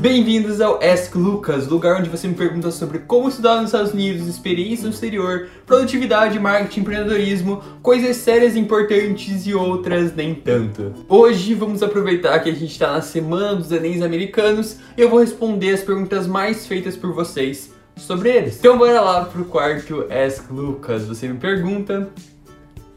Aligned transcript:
Bem-vindos 0.00 0.62
ao 0.62 0.82
Ask 0.82 1.14
Lucas, 1.14 1.66
lugar 1.66 2.00
onde 2.00 2.08
você 2.08 2.26
me 2.26 2.32
pergunta 2.32 2.70
sobre 2.70 3.00
como 3.00 3.28
estudar 3.28 3.56
nos 3.56 3.66
Estados 3.66 3.92
Unidos, 3.92 4.26
experiência 4.26 4.84
no 4.84 4.94
exterior, 4.94 5.50
produtividade, 5.66 6.40
marketing, 6.40 6.80
empreendedorismo, 6.80 7.62
coisas 7.82 8.16
sérias 8.16 8.56
importantes 8.56 9.46
e 9.46 9.52
outras 9.52 10.16
nem 10.16 10.34
tanto. 10.34 10.94
Hoje 11.06 11.52
vamos 11.52 11.82
aproveitar 11.82 12.38
que 12.38 12.48
a 12.48 12.54
gente 12.54 12.72
está 12.72 12.92
na 12.92 13.02
semana 13.02 13.56
dos 13.56 13.70
Enems 13.70 14.00
americanos 14.00 14.78
e 14.96 15.02
eu 15.02 15.10
vou 15.10 15.20
responder 15.20 15.74
as 15.74 15.82
perguntas 15.82 16.26
mais 16.26 16.66
feitas 16.66 16.96
por 16.96 17.12
vocês 17.12 17.70
sobre 17.94 18.30
eles. 18.30 18.58
Então 18.58 18.78
bora 18.78 19.02
lá 19.02 19.26
pro 19.26 19.44
quarto 19.44 20.06
Ask 20.10 20.50
Lucas. 20.50 21.04
Você 21.04 21.28
me 21.28 21.36
pergunta, 21.36 22.08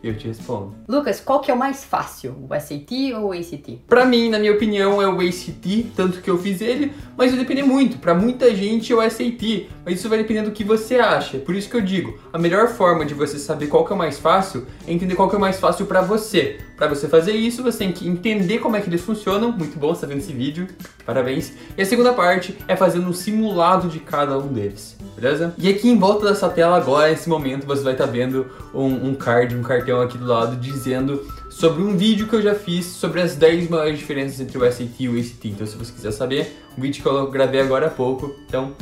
eu 0.04 0.18
te 0.18 0.28
respondo. 0.28 0.76
Lucas, 0.88 1.20
qual 1.20 1.40
que 1.40 1.50
é 1.50 1.54
o 1.54 1.58
mais 1.58 1.84
fácil? 1.84 2.36
O 2.50 2.60
SAT 2.60 3.14
ou 3.16 3.30
o 3.30 3.32
ACT? 3.32 3.82
Pra 3.88 4.06
mim, 4.06 4.30
na 4.30 4.38
minha 4.38 4.52
opinião, 4.52 5.02
é 5.02 5.08
o 5.08 5.20
ACT, 5.20 5.92
tanto 5.96 6.22
que 6.22 6.30
eu 6.30 6.38
fiz 6.38 6.62
ele, 6.62 6.92
mas 7.18 7.32
vai 7.32 7.40
depender 7.40 7.64
muito. 7.64 7.98
Pra 7.98 8.14
muita 8.14 8.54
gente 8.54 8.92
é 8.92 8.96
o 8.96 9.10
SAT, 9.10 9.70
mas 9.86 10.00
isso 10.00 10.10
vai 10.10 10.18
depender 10.18 10.42
do 10.42 10.52
que 10.52 10.64
você 10.64 10.96
acha. 10.96 11.38
Por 11.38 11.56
isso 11.56 11.70
que 11.70 11.76
eu 11.76 11.82
digo, 11.82 12.20
a 12.32 12.38
melhor 12.38 12.68
forma 12.68 13.06
de 13.06 13.14
você 13.14 13.40
saber 13.40 13.68
qual 13.68 13.86
que 13.86 13.94
é 13.94 13.96
o 13.96 13.98
mais 13.98 14.20
fácil 14.20 14.66
é 14.88 14.92
entender 14.92 15.16
qual 15.16 15.30
que 15.30 15.36
é 15.36 15.38
o 15.38 15.42
mais 15.42 15.60
fácil 15.60 15.86
pra 15.86 16.02
você. 16.02 16.60
Pra 16.76 16.88
você 16.88 17.08
fazer 17.08 17.34
isso, 17.34 17.64
você 17.64 17.78
tem 17.80 17.92
que 17.92 18.08
entender 18.08 18.60
como 18.60 18.76
é 18.76 18.82
que 18.82 18.90
eles 18.90 19.02
funcionam. 19.02 19.52
Muito 19.52 19.78
bom, 19.80 19.94
você 19.94 20.02
tá 20.02 20.08
vendo 20.08 20.20
esse 20.20 20.34
vídeo. 20.34 20.68
Parabéns. 21.06 21.54
E 21.78 21.82
a 21.82 21.86
segunda 21.86 22.14
parte 22.14 22.58
é 22.68 22.76
fazendo 22.76 23.08
um 23.08 23.14
simulado 23.14 23.88
de 23.88 24.00
cada 24.00 24.38
um 24.38 24.48
deles, 24.48 24.98
beleza? 25.16 25.54
E 25.58 25.70
aqui 25.70 25.90
em 25.90 25.98
volta 25.98 26.28
dessa 26.28 26.50
tela 26.50 26.78
agora, 26.78 27.10
nesse 27.10 27.30
momento, 27.30 27.66
você 27.66 27.84
vai 27.84 27.94
estar 27.94 28.06
tá 28.06 28.12
vendo 28.12 28.48
um, 28.74 29.10
um 29.10 29.16
card, 29.16 29.56
um 29.56 29.62
cartão 29.62 30.02
aqui 30.02 30.18
do 30.18 30.26
lado 30.26 30.56
dizendo 30.56 31.26
sobre 31.50 31.84
um 31.84 31.96
vídeo 31.96 32.28
que 32.28 32.36
eu 32.36 32.42
já 32.42 32.56
fiz 32.56 32.86
sobre 32.86 33.22
as 33.22 33.36
10 33.36 33.70
maiores 33.70 34.00
diferenças 34.00 34.40
entre 34.40 34.58
o 34.58 34.72
SAT 34.72 35.00
e 35.00 35.10
o 35.10 35.20
ACT. 35.20 35.48
Então, 35.50 35.68
se 35.68 35.78
você 35.78 35.92
quiser 35.92 36.12
saber, 36.12 36.56
um 36.78 36.82
vídeo 36.82 37.02
que 37.02 37.08
eu 37.08 37.30
gravei 37.30 37.62
agora 37.62 37.88
há 37.88 37.92
pouco. 37.92 38.36
Então, 38.48 38.74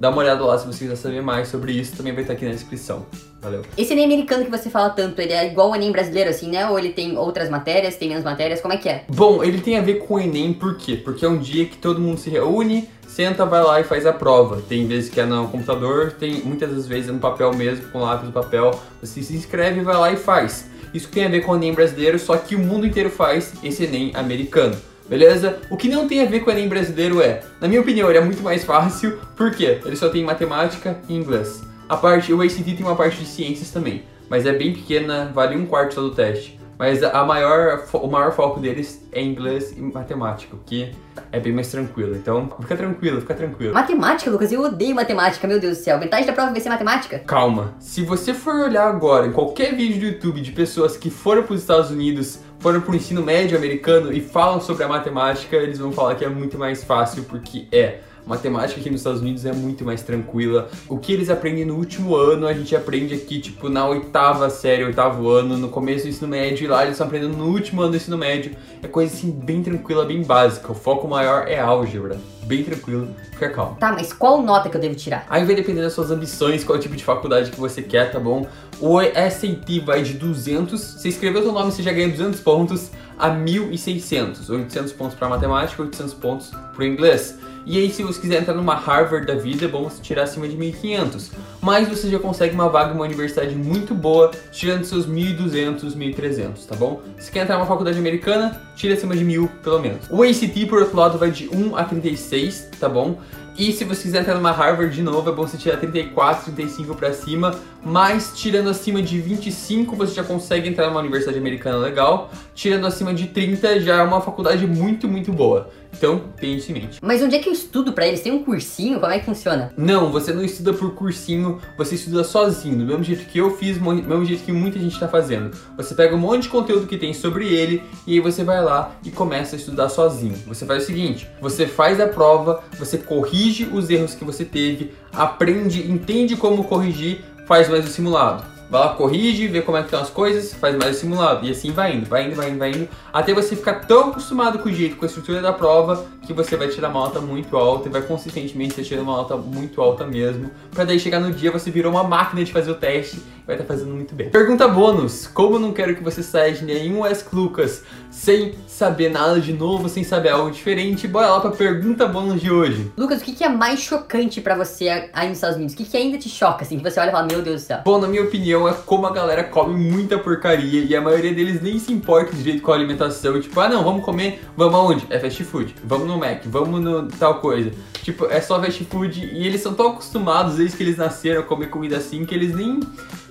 dá 0.00 0.10
uma 0.10 0.18
olhada 0.18 0.44
lá 0.44 0.58
se 0.58 0.66
você 0.66 0.80
quiser 0.80 0.96
saber 0.96 1.22
mais 1.22 1.48
sobre 1.48 1.72
isso, 1.72 1.96
também 1.96 2.12
vai 2.12 2.22
estar 2.22 2.34
aqui 2.34 2.44
na 2.44 2.52
descrição. 2.52 3.06
Valeu. 3.46 3.62
Esse 3.78 3.92
Enem 3.92 4.06
americano 4.06 4.44
que 4.44 4.50
você 4.50 4.68
fala 4.68 4.90
tanto, 4.90 5.20
ele 5.20 5.32
é 5.32 5.46
igual 5.46 5.70
o 5.70 5.76
Enem 5.76 5.92
brasileiro, 5.92 6.28
assim, 6.28 6.50
né? 6.50 6.68
Ou 6.68 6.76
ele 6.76 6.88
tem 6.88 7.16
outras 7.16 7.48
matérias, 7.48 7.94
tem 7.94 8.08
menos 8.08 8.24
matérias, 8.24 8.60
como 8.60 8.74
é 8.74 8.76
que 8.76 8.88
é? 8.88 9.04
Bom, 9.08 9.44
ele 9.44 9.60
tem 9.60 9.78
a 9.78 9.80
ver 9.80 10.00
com 10.00 10.14
o 10.14 10.20
Enem, 10.20 10.52
por 10.52 10.76
quê? 10.76 10.96
Porque 10.96 11.24
é 11.24 11.28
um 11.28 11.38
dia 11.38 11.64
que 11.64 11.76
todo 11.76 12.00
mundo 12.00 12.18
se 12.18 12.28
reúne, 12.28 12.88
senta, 13.06 13.46
vai 13.46 13.62
lá 13.62 13.80
e 13.80 13.84
faz 13.84 14.04
a 14.04 14.12
prova. 14.12 14.60
Tem 14.68 14.84
vezes 14.88 15.08
que 15.08 15.20
é 15.20 15.24
no 15.24 15.46
computador, 15.46 16.10
tem 16.10 16.42
muitas 16.42 16.74
das 16.74 16.88
vezes 16.88 17.08
é 17.08 17.12
no 17.12 17.20
papel 17.20 17.54
mesmo, 17.54 17.86
com 17.92 18.00
lápis 18.00 18.26
no 18.26 18.32
papel. 18.32 18.80
Você 19.00 19.22
se 19.22 19.36
inscreve, 19.36 19.80
vai 19.82 19.96
lá 19.96 20.10
e 20.10 20.16
faz. 20.16 20.68
Isso 20.92 21.08
tem 21.08 21.24
a 21.24 21.28
ver 21.28 21.42
com 21.42 21.52
o 21.52 21.54
Enem 21.56 21.72
brasileiro, 21.72 22.18
só 22.18 22.36
que 22.36 22.56
o 22.56 22.58
mundo 22.58 22.84
inteiro 22.84 23.10
faz 23.10 23.52
esse 23.62 23.84
Enem 23.84 24.10
americano. 24.16 24.76
Beleza? 25.08 25.60
O 25.70 25.76
que 25.76 25.88
não 25.88 26.08
tem 26.08 26.20
a 26.20 26.24
ver 26.24 26.40
com 26.40 26.50
o 26.50 26.52
Enem 26.52 26.68
brasileiro 26.68 27.22
é, 27.22 27.44
na 27.60 27.68
minha 27.68 27.80
opinião, 27.80 28.08
ele 28.08 28.18
é 28.18 28.24
muito 28.24 28.42
mais 28.42 28.64
fácil, 28.64 29.20
porque 29.36 29.78
ele 29.84 29.94
só 29.94 30.08
tem 30.08 30.24
matemática 30.24 30.98
e 31.08 31.14
inglês. 31.14 31.62
A 31.88 31.96
parte, 31.96 32.32
o 32.32 32.42
ACT 32.42 32.64
tem 32.64 32.84
uma 32.84 32.96
parte 32.96 33.18
de 33.18 33.26
ciências 33.26 33.70
também, 33.70 34.02
mas 34.28 34.44
é 34.44 34.52
bem 34.52 34.72
pequena, 34.72 35.30
vale 35.32 35.56
um 35.56 35.64
quarto 35.64 35.94
só 35.94 36.00
do 36.00 36.10
teste. 36.10 36.58
Mas 36.76 37.00
a 37.02 37.24
maior, 37.24 37.84
o 37.92 38.08
maior 38.08 38.32
foco 38.32 38.58
deles 38.58 39.08
é 39.12 39.22
inglês 39.22 39.72
e 39.78 39.80
matemática, 39.80 40.56
que 40.66 40.92
é 41.30 41.38
bem 41.38 41.52
mais 41.52 41.70
tranquilo. 41.70 42.16
Então, 42.16 42.50
fica 42.60 42.76
tranquilo, 42.76 43.20
fica 43.20 43.34
tranquilo. 43.34 43.72
Matemática, 43.72 44.30
Lucas, 44.30 44.52
eu 44.52 44.60
odeio 44.62 44.94
matemática, 44.96 45.46
meu 45.46 45.60
Deus 45.60 45.78
do 45.78 45.84
céu. 45.84 45.98
Metade 45.98 46.26
da 46.26 46.32
prova 46.32 46.50
vai 46.50 46.60
ser 46.60 46.68
matemática? 46.68 47.20
Calma. 47.20 47.74
Se 47.78 48.02
você 48.02 48.34
for 48.34 48.56
olhar 48.56 48.88
agora 48.88 49.28
em 49.28 49.32
qualquer 49.32 49.74
vídeo 49.74 50.00
do 50.00 50.06
YouTube 50.06 50.40
de 50.40 50.52
pessoas 50.52 50.96
que 50.96 51.08
foram 51.08 51.44
para 51.44 51.54
os 51.54 51.60
Estados 51.60 51.90
Unidos, 51.90 52.40
foram 52.58 52.80
para 52.80 52.92
o 52.92 52.96
ensino 52.96 53.22
médio 53.22 53.56
americano 53.56 54.12
e 54.12 54.20
falam 54.20 54.60
sobre 54.60 54.82
a 54.82 54.88
matemática, 54.88 55.56
eles 55.56 55.78
vão 55.78 55.92
falar 55.92 56.16
que 56.16 56.24
é 56.24 56.28
muito 56.28 56.58
mais 56.58 56.84
fácil, 56.84 57.24
porque 57.24 57.68
é 57.72 58.00
matemática 58.26 58.80
aqui 58.80 58.90
nos 58.90 59.00
Estados 59.00 59.20
Unidos 59.20 59.46
é 59.46 59.52
muito 59.52 59.84
mais 59.84 60.02
tranquila. 60.02 60.68
O 60.88 60.98
que 60.98 61.12
eles 61.12 61.30
aprendem 61.30 61.64
no 61.64 61.76
último 61.76 62.16
ano, 62.16 62.46
a 62.46 62.52
gente 62.52 62.74
aprende 62.74 63.14
aqui, 63.14 63.40
tipo, 63.40 63.68
na 63.68 63.86
oitava 63.86 64.50
série, 64.50 64.84
oitavo 64.84 65.28
ano, 65.30 65.56
no 65.56 65.68
começo 65.68 66.04
do 66.04 66.10
ensino 66.10 66.28
médio, 66.28 66.64
e 66.64 66.68
lá 66.68 66.82
eles 66.82 66.94
estão 66.94 67.06
aprendendo 67.06 67.36
no 67.36 67.46
último 67.46 67.82
ano 67.82 67.92
do 67.92 67.96
ensino 67.96 68.18
médio. 68.18 68.56
É 68.82 68.88
coisa 68.88 69.14
assim, 69.14 69.30
bem 69.30 69.62
tranquila, 69.62 70.04
bem 70.04 70.22
básica. 70.22 70.72
O 70.72 70.74
foco 70.74 71.06
maior 71.06 71.46
é 71.46 71.58
álgebra. 71.58 72.18
Bem 72.44 72.62
tranquilo, 72.62 73.08
fica 73.32 73.50
calmo. 73.50 73.76
Tá, 73.76 73.90
mas 73.90 74.12
qual 74.12 74.40
nota 74.40 74.68
que 74.68 74.76
eu 74.76 74.80
devo 74.80 74.94
tirar? 74.94 75.26
Aí 75.28 75.44
vai 75.44 75.54
depender 75.54 75.82
das 75.82 75.92
suas 75.92 76.12
ambições, 76.12 76.62
qual 76.62 76.78
tipo 76.78 76.94
de 76.94 77.02
faculdade 77.02 77.50
que 77.50 77.58
você 77.58 77.82
quer, 77.82 78.12
tá 78.12 78.20
bom? 78.20 78.46
O 78.80 79.00
SAT 79.00 79.80
vai 79.84 80.02
de 80.02 80.12
200, 80.12 80.80
você 80.80 81.08
escreveu 81.08 81.42
seu 81.42 81.50
nome, 81.50 81.72
você 81.72 81.82
já 81.82 81.90
ganha 81.90 82.08
200 82.08 82.40
pontos, 82.40 82.90
a 83.18 83.30
1.600. 83.30 84.48
800 84.48 84.92
pontos 84.92 85.16
para 85.16 85.28
matemática, 85.28 85.82
800 85.82 86.14
pontos 86.14 86.50
para 86.74 86.86
inglês. 86.86 87.36
E 87.66 87.76
aí, 87.78 87.90
se 87.90 88.04
você 88.04 88.20
quiser 88.20 88.40
entrar 88.40 88.54
numa 88.54 88.76
Harvard 88.76 89.26
da 89.26 89.34
vida, 89.34 89.64
é 89.64 89.68
bom 89.68 89.82
você 89.82 90.00
tirar 90.00 90.22
acima 90.22 90.46
de 90.46 90.56
1.500. 90.56 91.32
Mas 91.60 91.88
você 91.88 92.08
já 92.08 92.16
consegue 92.16 92.54
uma 92.54 92.68
vaga 92.68 92.92
em 92.92 92.94
uma 92.94 93.04
universidade 93.04 93.56
muito 93.56 93.92
boa, 93.92 94.30
tirando 94.52 94.84
seus 94.84 95.04
1.200, 95.04 95.80
1.300, 95.96 96.64
tá 96.64 96.76
bom? 96.76 97.02
Se 97.18 97.32
quer 97.32 97.40
entrar 97.40 97.56
numa 97.56 97.66
faculdade 97.66 97.98
americana, 97.98 98.62
tira 98.76 98.94
acima 98.94 99.16
de 99.16 99.24
1.000, 99.24 99.48
pelo 99.64 99.80
menos. 99.80 100.06
O 100.08 100.22
ACT, 100.22 100.66
por 100.66 100.78
outro 100.78 100.96
lado, 100.96 101.18
vai 101.18 101.32
de 101.32 101.48
1 101.48 101.76
a 101.76 101.82
36, 101.82 102.68
tá 102.78 102.88
bom? 102.88 103.18
E 103.58 103.72
se 103.72 103.84
você 103.84 104.02
quiser 104.02 104.20
entrar 104.20 104.34
numa 104.34 104.50
Harvard 104.50 104.94
de 104.94 105.02
novo, 105.02 105.30
é 105.30 105.32
bom 105.32 105.46
você 105.46 105.56
tirar 105.56 105.78
34, 105.78 106.52
35 106.52 106.94
para 106.94 107.14
cima, 107.14 107.58
mas 107.82 108.32
tirando 108.34 108.68
acima 108.68 109.00
de 109.00 109.18
25 109.18 109.96
você 109.96 110.12
já 110.12 110.22
consegue 110.22 110.68
entrar 110.68 110.88
numa 110.88 111.00
universidade 111.00 111.38
americana 111.38 111.78
legal, 111.78 112.30
tirando 112.54 112.86
acima 112.86 113.14
de 113.14 113.28
30 113.28 113.80
já 113.80 113.96
é 113.96 114.02
uma 114.02 114.20
faculdade 114.20 114.66
muito, 114.66 115.08
muito 115.08 115.32
boa. 115.32 115.70
Então, 115.96 116.24
tenha 116.38 116.54
isso 116.54 116.70
em 116.70 116.74
mente. 116.74 116.98
Mas 117.00 117.22
onde 117.22 117.36
é 117.36 117.38
que 117.38 117.48
eu 117.48 117.52
estudo 117.54 117.94
para 117.94 118.06
eles? 118.06 118.20
Tem 118.20 118.30
um 118.30 118.44
cursinho? 118.44 119.00
Como 119.00 119.10
é 119.10 119.18
que 119.18 119.24
funciona? 119.24 119.72
Não, 119.78 120.12
você 120.12 120.30
não 120.30 120.44
estuda 120.44 120.74
por 120.74 120.94
cursinho, 120.94 121.58
você 121.78 121.94
estuda 121.94 122.22
sozinho, 122.22 122.76
do 122.76 122.84
mesmo 122.84 123.02
jeito 123.02 123.24
que 123.24 123.38
eu 123.38 123.56
fiz, 123.56 123.78
do 123.78 123.94
mesmo 123.94 124.24
jeito 124.26 124.44
que 124.44 124.52
muita 124.52 124.78
gente 124.78 124.92
está 124.92 125.08
fazendo. 125.08 125.56
Você 125.78 125.94
pega 125.94 126.14
um 126.14 126.18
monte 126.18 126.42
de 126.42 126.48
conteúdo 126.50 126.86
que 126.86 126.98
tem 126.98 127.14
sobre 127.14 127.46
ele 127.46 127.82
e 128.06 128.12
aí 128.12 128.20
você 128.20 128.44
vai 128.44 128.62
lá 128.62 128.94
e 129.02 129.10
começa 129.10 129.56
a 129.56 129.58
estudar 129.58 129.88
sozinho. 129.88 130.36
Você 130.46 130.66
faz 130.66 130.82
o 130.82 130.86
seguinte, 130.86 131.30
você 131.40 131.66
faz 131.66 131.98
a 131.98 132.06
prova, 132.06 132.62
você 132.78 132.98
corrige 132.98 133.45
os 133.72 133.90
erros 133.90 134.14
que 134.14 134.24
você 134.24 134.44
teve, 134.44 134.92
aprende, 135.12 135.90
entende 135.90 136.36
como 136.36 136.64
corrigir, 136.64 137.24
faz 137.46 137.68
mais 137.68 137.84
o 137.84 137.88
simulado 137.88 138.56
vai 138.68 138.80
lá, 138.80 138.88
corrige, 138.90 139.46
vê 139.46 139.62
como 139.62 139.76
é 139.76 139.80
que 139.80 139.86
estão 139.86 140.00
as 140.00 140.10
coisas, 140.10 140.52
faz 140.54 140.76
mais 140.76 140.96
o 140.96 141.00
simulado. 141.00 141.46
E 141.46 141.50
assim 141.50 141.70
vai 141.70 141.94
indo, 141.94 142.06
vai 142.06 142.26
indo, 142.26 142.34
vai 142.34 142.50
indo, 142.50 142.58
vai 142.58 142.70
indo, 142.70 142.88
até 143.12 143.32
você 143.32 143.54
ficar 143.54 143.86
tão 143.86 144.10
acostumado 144.10 144.58
com 144.58 144.68
o 144.68 144.72
jeito, 144.72 144.96
com 144.96 145.04
a 145.04 145.08
estrutura 145.08 145.40
da 145.40 145.52
prova, 145.52 146.06
que 146.26 146.32
você 146.32 146.56
vai 146.56 146.68
tirar 146.68 146.88
uma 146.88 147.00
nota 147.00 147.20
muito 147.20 147.56
alta 147.56 147.88
e 147.88 147.92
vai 147.92 148.02
consistentemente 148.02 148.82
tirar 148.82 149.02
uma 149.02 149.16
nota 149.16 149.36
muito 149.36 149.80
alta 149.80 150.04
mesmo, 150.04 150.50
para 150.72 150.84
daí 150.84 150.98
chegar 150.98 151.20
no 151.20 151.32
dia 151.32 151.50
você 151.50 151.70
virou 151.70 151.92
uma 151.92 152.02
máquina 152.02 152.44
de 152.44 152.52
fazer 152.52 152.70
o 152.70 152.74
teste 152.74 153.22
vai 153.46 153.56
estar 153.56 153.66
tá 153.66 153.74
fazendo 153.74 153.94
muito 153.94 154.14
bem. 154.14 154.30
Pergunta 154.30 154.66
bônus: 154.68 155.26
como 155.26 155.58
não 155.58 155.72
quero 155.72 155.94
que 155.94 156.02
você 156.02 156.22
saia 156.22 156.52
de 156.52 156.64
nenhum 156.64 157.04
Ask 157.04 157.32
Lucas 157.32 157.82
sem 158.10 158.54
saber 158.66 159.10
nada 159.10 159.40
de 159.40 159.52
novo, 159.52 159.88
sem 159.88 160.02
saber 160.02 160.30
algo 160.30 160.50
diferente, 160.50 161.06
bora 161.06 161.28
lá 161.28 161.40
pra 161.40 161.50
pergunta 161.50 162.06
bônus 162.06 162.40
de 162.40 162.50
hoje. 162.50 162.90
Lucas, 162.96 163.20
o 163.20 163.24
que 163.24 163.44
é 163.44 163.48
mais 163.48 163.80
chocante 163.80 164.40
para 164.40 164.54
você 164.54 165.10
aí 165.12 165.28
nos 165.28 165.38
Estados 165.38 165.56
Unidos? 165.56 165.74
O 165.74 165.76
que 165.76 165.96
ainda 165.96 166.16
te 166.16 166.28
choca, 166.28 166.64
assim, 166.64 166.78
que 166.78 166.90
você 166.90 166.98
olha 166.98 167.08
e 167.08 167.12
fala, 167.12 167.26
meu 167.26 167.42
Deus 167.42 167.62
do 167.62 167.66
céu? 167.66 167.80
Bom, 167.84 167.98
na 167.98 168.08
minha 168.08 168.22
opinião, 168.22 168.36
opinião, 168.36 168.68
é 168.68 168.72
como 168.72 169.06
a 169.06 169.12
galera 169.12 169.42
come 169.42 169.74
muita 169.74 170.18
porcaria 170.18 170.84
e 170.84 170.94
a 170.94 171.00
maioria 171.00 171.32
deles 171.32 171.60
nem 171.60 171.78
se 171.78 171.92
importa 171.92 172.34
direito 172.36 172.62
com 172.62 172.70
a 172.70 172.74
alimentação. 172.74 173.40
Tipo, 173.40 173.58
ah 173.60 173.68
não, 173.68 173.82
vamos 173.82 174.04
comer, 174.04 174.42
vamos 174.56 174.74
aonde? 174.74 175.06
É 175.10 175.18
fast 175.18 175.42
food. 175.44 175.74
Vamos 175.84 176.06
no 176.06 176.18
Mac, 176.18 176.42
vamos 176.44 176.80
no 176.80 177.08
tal 177.08 177.40
coisa. 177.40 177.72
Tipo, 178.02 178.26
é 178.26 178.40
só 178.40 178.60
fast 178.60 178.84
food 178.84 179.24
e 179.24 179.46
eles 179.46 179.60
são 179.60 179.74
tão 179.74 179.88
acostumados 179.88 180.56
desde 180.56 180.76
que 180.76 180.82
eles 180.82 180.96
nasceram 180.96 181.40
a 181.40 181.42
comer 181.42 181.70
comida 181.70 181.96
assim 181.96 182.24
que 182.24 182.34
eles 182.34 182.54
nem 182.54 182.80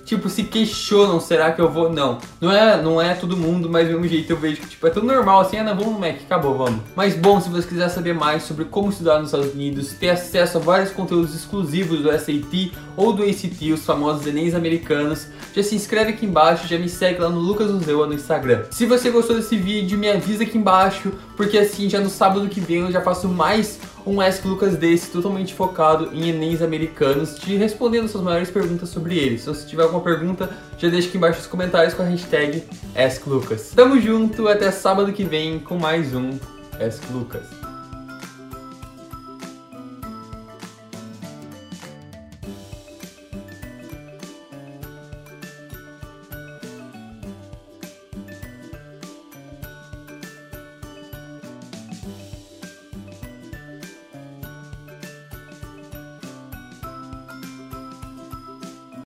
tipo, 0.06 0.28
se 0.30 0.44
questionam, 0.44 1.20
será 1.20 1.52
que 1.52 1.60
eu 1.60 1.68
vou? 1.68 1.92
Não. 1.92 2.18
Não 2.40 2.52
é, 2.52 2.80
não 2.80 3.02
é 3.02 3.12
todo 3.14 3.36
mundo, 3.36 3.68
mas 3.68 3.88
do 3.88 3.94
mesmo 3.94 4.08
jeito 4.08 4.30
eu 4.30 4.36
vejo 4.36 4.60
que, 4.60 4.68
tipo, 4.68 4.86
é 4.86 4.90
tudo 4.90 5.06
normal, 5.06 5.40
assim, 5.40 5.58
ah, 5.58 5.64
não, 5.64 5.76
vamos 5.76 5.94
no 5.94 5.98
Mac, 5.98 6.16
acabou, 6.24 6.56
vamos. 6.56 6.80
Mas 6.94 7.16
bom, 7.16 7.40
se 7.40 7.50
você 7.50 7.66
quiser 7.66 7.88
saber 7.88 8.14
mais 8.14 8.44
sobre 8.44 8.64
como 8.64 8.88
estudar 8.88 9.18
nos 9.18 9.28
Estados 9.28 9.52
Unidos, 9.52 9.92
ter 9.94 10.10
acesso 10.10 10.58
a 10.58 10.60
vários 10.60 10.92
conteúdos 10.92 11.34
exclusivos 11.34 12.00
do 12.00 12.10
SAT 12.12 12.72
ou 12.96 13.12
do 13.12 13.24
ACT, 13.24 13.72
os 13.72 13.84
famosos 13.84 14.26
Enems 14.26 14.54
americanos, 14.54 15.26
já 15.54 15.62
se 15.62 15.74
inscreve 15.74 16.10
aqui 16.10 16.24
embaixo, 16.24 16.68
já 16.68 16.78
me 16.78 16.88
segue 16.88 17.20
lá 17.20 17.28
no 17.28 17.40
Lucas 17.40 17.70
Uzeua 17.70 18.06
no 18.06 18.14
Instagram. 18.14 18.62
Se 18.70 18.86
você 18.86 19.10
gostou 19.10 19.34
desse 19.34 19.56
vídeo, 19.56 19.98
me 19.98 20.08
avisa 20.08 20.44
aqui 20.44 20.56
embaixo, 20.56 21.12
porque 21.36 21.58
assim, 21.58 21.90
já 21.90 22.00
no 22.00 22.08
sábado 22.08 22.48
que 22.48 22.60
vem 22.60 22.80
eu 22.80 22.92
já 22.92 23.00
faço 23.00 23.28
mais 23.28 23.80
um 24.06 24.20
Ask 24.20 24.44
Lucas 24.44 24.76
desse 24.76 25.10
totalmente 25.10 25.52
focado 25.52 26.10
em 26.14 26.28
Enems 26.28 26.62
americanos, 26.62 27.34
te 27.34 27.56
respondendo 27.56 28.08
suas 28.08 28.22
maiores 28.22 28.50
perguntas 28.50 28.88
sobre 28.88 29.18
eles. 29.18 29.42
Então, 29.42 29.54
se 29.54 29.66
tiver 29.66 29.82
alguma 29.82 30.02
pergunta, 30.02 30.48
já 30.78 30.88
deixa 30.88 31.08
aqui 31.08 31.16
embaixo 31.16 31.38
nos 31.38 31.48
comentários 31.48 31.92
com 31.92 32.02
a 32.02 32.06
hashtag 32.06 32.62
AskLucas. 32.94 33.72
Tamo 33.74 34.00
junto, 34.00 34.46
até 34.46 34.70
sábado 34.70 35.12
que 35.12 35.24
vem 35.24 35.58
com 35.58 35.76
mais 35.76 36.14
um 36.14 36.38
Ask 36.80 37.02
Lucas. 37.10 37.65